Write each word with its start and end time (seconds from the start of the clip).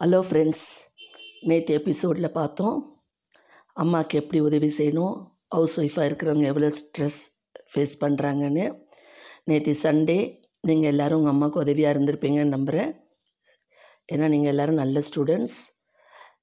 Hello 0.00 0.18
friends 0.28 0.66
நேற்று 1.40 1.74
எபிசோடில் 1.74 2.32
பார்த்தோம் 2.32 2.76
அம்மாவுக்கு 3.72 4.18
எப்படி 4.18 4.40
உதவி 4.40 4.66
செய்யணும் 4.78 5.16
ஹவுஸ் 5.48 5.80
ஒய்ஃபாக 5.80 6.08
இருக்கிறவங்க 6.08 6.46
எவ்வளோ 6.46 6.68
ஸ்ட்ரெஸ் 6.68 7.18
ஃபேஸ் 7.72 8.04
பண்ணுறாங்கன்னு 8.04 8.84
நேற்று 9.44 9.72
சண்டே 9.82 10.42
நீங்கள் 10.60 10.90
எல்லோரும் 10.90 11.18
உங்கள் 11.18 11.32
அம்மாவுக்கு 11.32 11.60
உதவியாக 11.60 11.98
இருந்திருப்பீங்கன்னு 11.98 12.46
நம்புகிறேன் 12.46 12.90
ஏன்னா 14.12 14.28
நீங்கள் 14.28 14.48
எல்லோரும் 14.48 14.74
நல்ல 14.74 15.00
ஸ்டூடெண்ட்ஸ் 15.00 15.58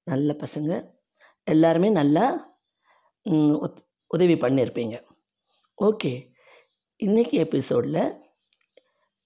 நல்ல 0.04 0.36
பசங்க. 0.40 0.90
எல்லாருமே 1.44 1.90
நல்லா 1.90 2.26
உதவி 4.08 4.34
பண்ணியிருப்பீங்க 4.34 5.04
ஓகே 5.82 6.34
இன்றைக்கி 6.98 7.32
எபிசோடில் 7.32 8.22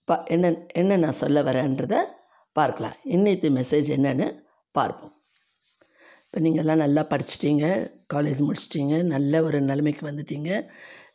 ப 0.05 0.23
என்ன 0.23 0.67
என்ன 0.73 0.97
நான் 0.97 1.11
சொல்ல 1.11 1.41
வரேன்றதை 1.43 2.20
பார்க்கலாம். 2.55 2.95
இன்னைக்கு 3.15 3.49
மெசேஜ் 3.57 3.89
என்னென்னு 3.95 4.27
பார்ப்போம். 4.77 5.13
இப்போ 6.25 6.39
நீங்கள்லாம் 6.45 6.83
நல்லா 6.83 7.01
படிச்சிட்டீங்க 7.11 7.65
காலேஜ் 8.13 8.39
முடிச்சிட்டீங்க 8.47 8.95
நல்ல 9.13 9.41
ஒரு 9.47 9.57
நிலைமைக்கு 9.69 10.03
வந்துட்டீங்க. 10.09 10.49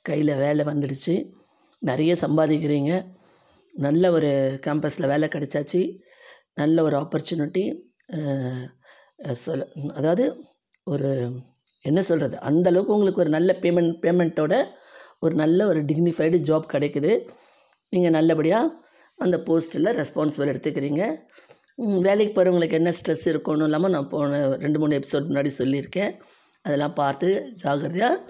கையில் 0.08 0.40
வேலை 0.44 0.62
வந்துடுச்சு. 0.70 1.14
நிறைய 1.82 2.12
சம்பாதிக்கிறீங்க. 2.24 2.92
நல்ல 3.74 4.10
ஒரு 4.16 4.30
கேம்பஸில் 4.66 5.10
வேலை 5.12 5.28
கிடைச்சாச்சு. 5.34 5.80
நல்ல 6.60 6.82
ஒரு 6.86 6.96
ஆப்பர்ச்சுனிட்டி 7.02 7.64
சொல்ல 9.44 9.66
அதாவது 9.98 10.24
ஒரு 10.92 11.10
என்ன 11.84 12.00
சொல்கிறது 12.08 12.36
அந்தளவுக்கு 12.48 12.94
உங்களுக்கு 12.96 13.22
ஒரு 13.24 13.32
நல்ல 13.36 13.50
பேமெண்ட் 13.62 13.94
பேமெண்ட்டோட 14.04 14.54
ஒரு 15.24 15.34
நல்ல 15.42 15.66
ஒரு 15.70 15.80
டிக்னிஃபைடு 15.88 16.38
ஜாப் 16.48 16.72
கிடைக்குது. 16.74 17.12
நீங்கள் 17.92 18.14
நல்லபடியாக 18.18 18.72
அந்த 19.24 19.36
போஸ்ட்டில் 19.46 19.90
ரெஸ்பான்சிபிள் 20.00 20.50
எடுத்துக்கிறீங்க. 20.52 21.02
வேலைக்கு 22.06 22.32
போகிறவங்களுக்கு 22.34 22.78
என்ன 22.80 22.90
ஸ்ட்ரெஸ் 22.98 23.26
இருக்கணும் 23.32 23.68
இல்லாமல் 23.68 23.94
நான் 23.94 24.10
போன 24.12 24.38
ரெண்டு 24.64 24.78
மூணு 24.82 24.98
எபிசோட் 25.00 25.28
முன்னாடி 25.30 25.50
சொல்லியிருக்கேன். 25.60 26.12
அதெல்லாம் 26.66 26.96
பார்த்து 27.00 27.28
ஜாகிரதையாக 27.62 28.22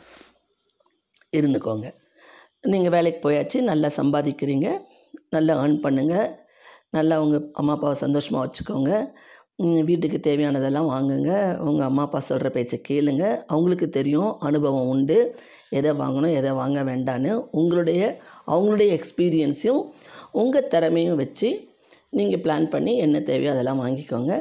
இருந்துக்கோங்க. 1.39 1.87
நீங்கள் 2.73 2.95
வேலைக்கு 2.97 3.21
போயாச்சு 3.27 3.59
நல்லா 3.71 3.89
சம்பாதிக்கிறீங்க 4.01 4.69
நல்லா 5.35 5.55
ஏர்ன் 5.63 5.81
பண்ணுங்கள் 5.87 6.29
நல்லா 6.97 7.15
உங்கள் 7.25 7.45
அம்மா 7.61 7.73
அப்பாவை 7.77 7.97
சந்தோஷமாக 8.05 8.45
வச்சுக்கோங்க. 8.45 8.93
வீட்டுக்கு 9.89 10.19
தேவையானதெல்லாம் 10.27 10.89
வாங்குங்க 10.95 11.31
உங்கள் 11.69 11.87
அம்மா 11.89 12.03
அப்பா 12.07 12.21
சொல்கிற 12.29 12.49
பேச்சை 12.57 12.79
கேளுங்க. 12.89 13.25
அவங்களுக்கு 13.53 13.87
தெரியும் 13.99 14.33
அனுபவம் 14.49 14.89
உண்டு. 14.95 15.17
எதை 15.79 15.93
வாங்கணும் 16.01 16.35
எதை 16.41 16.51
வாங்க 16.61 16.81
வேண்டான்னு. 16.91 17.31
உங்களுடைய 17.61 18.01
அவங்களுடைய 18.55 18.89
எக்ஸ்பீரியன்ஸையும் 18.99 19.83
உங்கள் 20.43 20.71
திறமையும் 20.75 21.21
வச்சு 21.23 21.49
நீங்கள் 22.19 22.43
பிளான் 22.45 22.67
பண்ணி 22.75 22.93
என்ன 23.05 23.17
தேவையோ 23.31 23.53
அதெல்லாம் 23.55 23.83
வாங்கிக்கோங்க. 23.85 24.33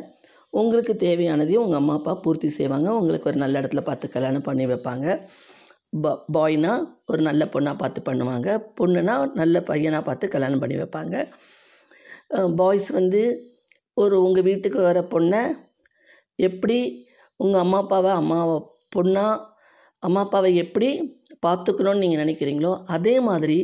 உங்களுக்கு 0.53 0.93
தேவையானதையும் 1.05 1.63
உங்கள் 1.65 1.79
அம்மா 1.81 1.93
அப்பா 1.99 2.13
பூர்த்தி 2.25 2.49
செய்வாங்க. 2.57 2.89
உங்களுக்கு 2.99 3.29
ஒரு 3.31 3.39
நல்ல 3.43 3.61
இடத்துல 3.61 3.81
பார்த்து 3.89 4.13
கல்யாணம் 4.15 4.47
பண்ணி 4.47 4.65
வைப்பாங்க. 4.71 5.07
பா 6.03 6.11
பாய்னா 6.35 6.71
ஒரு 7.11 7.21
நல்ல 7.29 7.43
பொண்ணாக 7.53 7.77
பார்த்து 7.81 7.99
பண்ணுவாங்க. 8.09 8.47
பொண்ணுனா 8.79 9.15
நல்ல 9.41 9.59
பையனாக 9.69 10.03
பார்த்து 10.09 10.33
கல்யாணம் 10.35 10.63
பண்ணி 10.63 10.77
வைப்பாங்க. 10.81 11.15
பாய்ஸ் 12.61 12.89
வந்து 12.99 13.21
ஒரு 14.03 14.15
உங்கள் 14.27 14.47
வீட்டுக்கு 14.49 14.79
வர 14.89 14.99
பொண்ணை 15.13 15.41
எப்படி 16.39 16.77
உங்கள் 17.39 17.63
அம்மா 17.65 17.77
அப்பாவை 17.83 18.11
அம்மாவை 18.21 18.55
பொண்ணாக 18.95 19.43
அம்மா 20.03 20.21
அப்பாவை 20.25 20.49
எப்படி 20.63 20.89
பார்த்துக்கணும்னு 21.45 22.03
நீங்கள் 22.03 22.23
நினைக்கிறீங்களோ 22.23 22.71
அதே 22.95 23.15
மாதிரி 23.29 23.57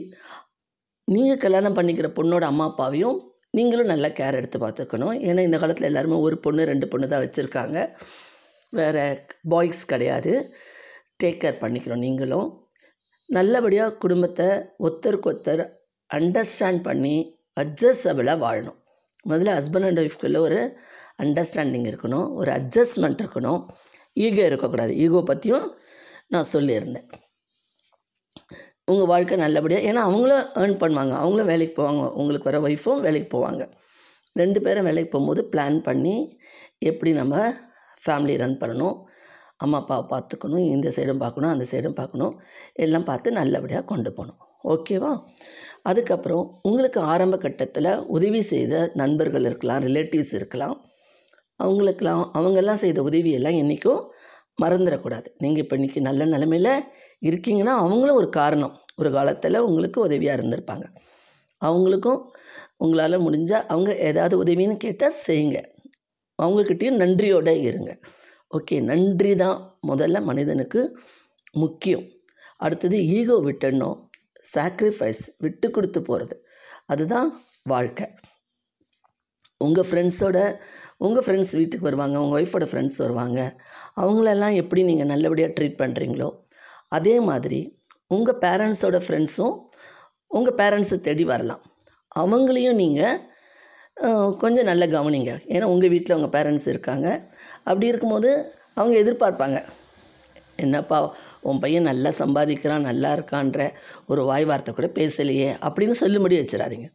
நீங்கள் 1.14 1.42
கல்யாணம் 1.44 1.76
பண்ணிக்கிற 1.78 2.08
பொண்ணோட 2.18 2.44
அம்மா 2.52 2.66
அப்பாவையும் 2.70 3.18
நீங்களும் 3.58 3.90
நல்லா 3.92 4.10
கேர் 4.18 4.38
எடுத்து 4.40 4.58
பார்த்துக்கணும். 4.60 5.16
ஏன்னா 5.30 5.42
இந்த 5.48 5.58
காலத்தில் 5.62 5.88
எல்லாருமே 5.90 6.18
ஒரு 6.26 6.36
பொண்ணு 6.46 6.66
ரெண்டு 6.70 6.88
பொண்ணு 6.92 7.08
தான் 7.14 7.24
வச்சுருக்காங்க. 7.24 7.78
வேறு 8.80 9.04
பாய்ஸ் 9.54 9.82
கிடையாது. 9.92 10.34
டேக் 11.24 11.42
கேர் 11.44 11.62
பண்ணிக்கணும் 11.64 12.04
நீங்களும். 12.06 12.48
நல்லபடியாக 13.38 13.98
குடும்பத்தை 14.04 14.48
ஒருத்தருக்கு 14.86 15.30
ஒருத்தர் 15.32 15.64
அண்டர்ஸ்டாண்ட் 16.10 16.82
பண்ணி 16.88 17.16
அட்ஜஸ்டபிளாக 17.62 18.44
வாழணும். 18.46 18.78
முதல்ல 19.30 19.58
ஹஸ்பண்ட் 19.58 19.88
அண்ட் 19.90 20.02
ஒய்ஃப்குள்ளே 20.04 20.40
ஒரு 20.48 20.60
அண்டர்ஸ்டாண்டிங் 21.24 21.88
இருக்கணும். 21.92 22.28
ஒரு 22.42 22.52
அட்ஜஸ்ட்மெண்ட் 22.52 23.22
இருக்கணும். 23.24 23.62
ஈகோ 24.14 24.46
இருக்கக்கூடாது. 24.52 24.94
ஈகோ 25.04 25.22
பற்றியும் 25.32 25.68
நான் 26.28 26.52
சொல்லியிருந்தேன். 26.54 27.08
உங்கள் 28.92 29.10
வாழ்க்கை 29.12 29.36
நல்லபடியாக 29.44 29.88
ஏன்னா 29.90 30.02
அவங்களும் 30.10 30.46
ஏர்ன் 30.62 30.80
பண்ணுவாங்க. 30.84 31.14
அவங்களும் 31.24 31.50
வேலைக்கு 31.52 31.76
போவாங்க. 31.82 32.04
உங்களுக்கு 32.22 32.50
வர 32.50 32.60
ஒய்ஃபும் 32.68 33.04
வேலைக்கு 33.08 33.30
போவாங்க. 33.36 33.64
ரெண்டு 34.42 34.60
பேரும் 34.66 34.88
வேலைக்கு 34.90 35.12
போகும்போது 35.14 35.42
பிளான் 35.54 35.80
பண்ணி 35.88 36.16
எப்படி 36.90 37.12
நம்ம 37.22 37.36
ஃபேமிலி 38.04 38.36
ரன் 38.44 38.60
பண்ணணும் 38.62 38.98
அம்மா 39.64 39.80
அப்பாவை 39.82 40.04
பார்த்துக்கணும் 40.14 40.64
இந்த 40.76 40.88
சைடும் 40.96 41.22
பார்க்கணும் 41.24 41.52
அந்த 41.54 41.66
சைடும் 41.72 41.98
பார்க்கணும் 42.00 42.36
எல்லாம் 42.86 43.06
பார்த்து 43.10 43.38
நல்லபடியாக 43.40 43.86
கொண்டு 43.92 44.12
போகணும். 44.18 44.40
ஓகேவா 44.74 45.12
அதுக்கப்புறம் 45.90 46.46
உங்களுக்கு 46.70 47.00
ஆரம்ப 47.14 47.36
கட்டத்தில் 47.46 47.92
உதவி 48.16 48.42
செய்த 48.52 48.74
நண்பர்கள் 49.02 49.46
இருக்கலாம் 49.50 49.84
ரிலேட்டிவ்ஸ் 49.88 50.34
இருக்கலாம். 50.40 50.76
அவங்களுக்கெல்லாம் 51.60 52.24
அவங்கெல்லாம் 52.40 52.82
செய்த 52.84 53.00
உதவியெல்லாம் 53.10 53.58
என்றைக்கும் 53.62 54.02
மறந்துடக்கூடாது. 54.64 55.28
நீங்கள் 55.44 55.64
இப்போ 55.64 55.76
இன்றைக்கி 55.78 56.02
நல்ல 56.08 56.26
நிலமையில் 56.34 56.74
இருக்கீங்கன்னா 57.30 57.74
அவங்களும் 57.84 58.20
ஒரு 58.22 58.30
காரணம். 58.40 58.74
ஒரு 59.00 59.10
காலத்தில் 59.18 59.66
உங்களுக்கு 59.68 60.00
உதவியாக 60.08 60.38
இருந்திருப்பாங்க. 60.38 60.86
அவங்களுக்கும் 61.62 62.22
உங்களால் 62.84 63.24
முடிஞ்சால் 63.26 63.68
அவங்க 63.74 63.92
ஏதாவது 64.10 64.36
உதவின்னு 64.44 64.78
கேட்டால் 64.86 65.20
செய்யுங்க. 65.28 65.60
அவங்கக்கிட்டேயும் 66.40 67.02
நன்றியோடு 67.02 67.54
இருங்க. 67.70 67.92
ஓகே 68.58 68.78
நன்றி 68.92 69.34
தான் 69.42 69.58
முதல்ல 69.90 70.22
மனிதனுக்கு 70.30 70.82
முக்கியம். 71.64 72.06
அடுத்தது 72.66 72.98
ஈகோ 73.18 73.36
விட்டுடணும் 73.48 74.00
சாக்ரிஃபைஸ் 74.54 75.24
விட்டு 75.44 75.68
கொடுத்து 75.76 76.00
போகிறது 76.02 76.36
அதுதான் 76.94 77.30
வாழ்க்கை. 77.72 78.08
உங்கள் 79.66 79.88
ஃப்ரெண்ட்ஸோட 79.90 80.38
உங்கள் 81.06 81.26
ஃப்ரெண்ட்ஸ் 81.26 81.54
வீட்டுக்கு 81.60 81.88
வருவாங்க 81.90 82.16
உங்கள் 82.24 82.38
ஒய்ஃபோட 82.40 82.66
ஃப்ரெண்ட்ஸ் 82.72 83.00
வருவாங்க. 83.04 83.40
அவங்களெல்லாம் 84.02 84.56
எப்படி 84.62 84.82
நீங்கள் 84.90 85.10
நல்லபடியாக 85.14 85.54
ட்ரீட் 85.58 85.82
பண்ணுறீங்களோ 85.82 86.30
அதே 86.98 87.16
மாதிரி 87.30 87.60
உங்கள் 88.16 88.40
பேரண்ட்ஸோட 88.46 88.98
ஃப்ரெண்ட்ஸும் 89.06 89.56
உங்கள் 90.38 90.58
பேரண்ட்ஸை 90.62 90.98
தேடி 91.08 91.24
வரலாம். 91.34 91.62
அவங்களையும் 92.22 92.80
நீங்கள் 92.84 93.20
கொஞ்சம் 94.44 94.68
நல்லா 94.70 94.86
கவனிங்க. 94.96 95.32
ஏன்னா 95.54 95.66
உங்கள் 95.74 95.92
வீட்டில் 95.94 96.18
உங்கள் 96.18 96.34
பேரண்ட்ஸ் 96.36 96.68
இருக்காங்க. 96.74 97.08
அப்படி 97.70 97.92
இருக்கும்போது 97.92 98.30
அவங்க 98.78 98.96
எதிர்பார்ப்பாங்க. 99.04 99.58
என்னப்பா 100.64 100.98
உன் 101.50 101.62
பையன் 101.64 101.88
நல்லா 101.90 102.10
சம்பாதிக்கிறான் 102.22 102.88
நல்லா 102.90 103.10
இருக்கான்ற 103.18 103.62
ஒரு 104.12 104.22
வாய் 104.30 104.46
வார்த்தை 104.50 104.72
கூட 104.80 104.88
பேசலையே 104.98 105.50
அப்படின்னு 105.68 105.96
சொல்லும்படி 106.02 106.36
வச்சிடாதீங்க. 106.42 106.88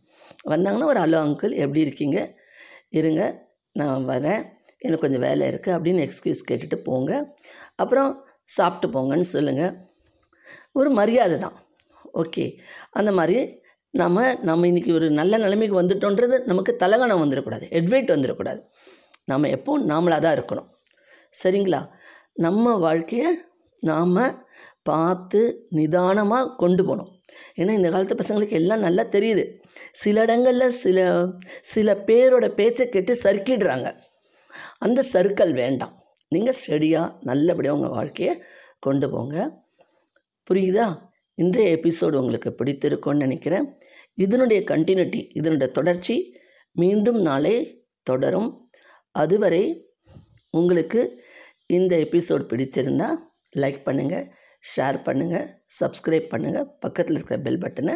வந்தாங்கன்னா 0.53 0.91
ஒரு 0.93 1.01
ஹலோ 1.05 1.21
அங்கிள் 1.27 1.55
எப்படி 1.65 1.81
இருக்கீங்க? 1.87 2.19
இருங்க 2.99 3.23
நான் 3.73 4.07
வரேன். 4.09 4.43
எனக்கு 4.79 5.05
கொஞ்சம் 5.05 5.21
வேலை 5.21 5.45
இருக்குது 5.51 5.75
அப்படின்னு 5.77 6.05
எக்ஸ்கியூஸ் 6.07 6.47
கேட்டுட்டு 6.49 6.77
போங்க. 6.89 7.37
அப்புறம் 7.77 8.11
சாப்பிட்டு 8.45 8.89
போங்கன்னு 8.95 9.27
சொல்லுங்கள் 9.35 9.75
ஒரு 10.73 10.91
மரியாதை 10.91 11.39
தான். 11.39 11.57
ஓகே 12.23 12.45
அந்த 12.91 13.13
மாதிரி 13.13 13.39
நம்ம 13.91 14.35
நம்ம 14.43 14.67
இன்றைக்கி 14.67 14.93
ஒரு 14.95 15.07
நல்ல 15.11 15.39
நிலைமைக்கு 15.39 15.81
வந்துட்டோன்றது 15.83 16.37
நமக்கு 16.45 16.73
தலகணம் 16.79 17.23
வந்துடக்கூடாது 17.25 17.67
எட்வைட் 17.79 18.15
வந்துடக்கூடாது. 18.15 18.61
நம்ம 19.25 19.49
எப்போவும் 19.49 19.87
நாமளாக 19.93 20.21
தான் 20.21 20.37
இருக்கணும். 20.39 20.69
சரிங்களா? 21.43 21.81
நம்ம 22.47 22.75
வாழ்க்கையை 22.77 23.31
நாம் 23.83 24.19
பார்த்து 24.83 25.41
நிதானமாக 25.69 26.53
கொண்டு 26.57 26.83
போகணும். 26.85 27.11
ஏன்னா 27.57 27.71
இந்த 27.71 27.89
காலத்து 27.91 28.15
பசங்களுக்கு 28.15 28.51
எல்லாம் 28.51 28.79
நல்லா 28.79 29.03
தெரியுது. 29.03 29.45
சில 29.93 30.21
இடங்களில் 30.21 30.71
சில 30.71 31.27
சில 31.63 31.95
பேரோட 32.07 32.49
பேச்சை 32.49 32.89
கேட்டு 32.89 33.15
சறுக்கிடுறாங்க. 33.23 33.99
அந்த 34.79 35.05
சறுக்கல் 35.13 35.53
வேண்டாம். 35.53 35.95
நீங்கள் 36.29 36.55
ஸ்டடியாக 36.61 37.17
நல்லபடியாக 37.21 37.79
உங்கள் 37.79 37.97
வாழ்க்கையை 37.97 38.43
கொண்டு 38.79 39.11
போங்க. 39.11 39.65
புரியுதா? 40.51 40.87
இன்றைய 41.35 41.77
எபிசோடு 41.77 42.15
உங்களுக்கு 42.15 42.55
பிடித்திருக்கும்னு 42.59 43.17
நினைக்கிறேன். 43.17 43.77
இதனுடைய 44.15 44.63
கண்டினியூட்டி 44.67 45.21
இதனுடைய 45.35 45.73
தொடர்ச்சி 45.73 46.37
மீண்டும் 46.73 47.21
நாளை 47.21 47.87
தொடரும். 48.03 48.71
அதுவரை 49.11 49.63
உங்களுக்கு 50.51 51.25
இந்த 51.67 51.97
எபிசோட் 51.97 52.45
பிடிச்சிருந்தால் 52.53 53.17
லைக் 53.57 53.81
பண்ணுங்கள் 53.85 54.27
ஷேர் 54.75 54.99
பண்ணுங்கள் 55.09 55.47
சப்ஸ்கிரைப் 55.81 56.33
பண்ணுங்கள் 56.33 56.69
பக்கத்தில் 56.85 57.17
இருக்கிற 57.19 57.39
பெல் 57.47 57.63
பட்டனை 57.65 57.95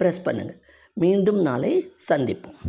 ப்ரெஸ் 0.00 0.22
பண்ணுங்கள் 0.28 0.60
மீண்டும் 0.96 1.40
நாளை 1.48 1.72
சந்திப்போம். 2.08 2.60